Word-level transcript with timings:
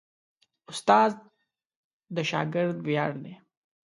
استاد 0.71 1.11
د 2.15 2.17
شاګرد 2.29 2.77
ویاړ 2.85 3.11
دی. 3.23 3.33